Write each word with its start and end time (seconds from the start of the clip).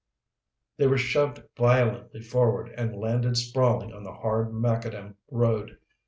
They 0.77 0.87
were 0.87 0.97
shoved 0.97 1.43
violently 1.55 2.21
forward 2.23 2.69
and 2.75 2.95
landed 2.97 3.37
sprawling 3.37 3.93
on 3.93 4.03
the 4.03 4.11
hard 4.13 4.51
macadam 4.51 5.13
road. 5.29 5.77